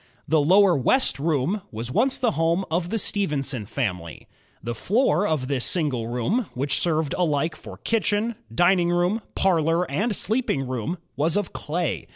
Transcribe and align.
The 0.27 0.41
lower 0.41 0.75
west 0.75 1.19
room 1.19 1.61
was 1.71 1.91
once 1.91 2.17
the 2.17 2.31
home 2.31 2.65
of 2.71 2.89
the 2.89 2.97
Stephenson 2.97 3.67
family. 3.67 4.27
The 4.63 4.73
floor 4.73 5.27
of 5.27 5.47
this 5.47 5.63
single 5.63 6.07
room, 6.07 6.47
which 6.55 6.79
served 6.79 7.13
alike 7.19 7.55
for 7.55 7.77
kitchen, 7.77 8.33
dining 8.51 8.89
room, 8.89 9.21
parlor, 9.35 9.83
and 9.91 10.15
sleeping 10.15 10.67
room, 10.67 10.97
was 11.15 11.37
of 11.37 11.53
clay. 11.53 12.07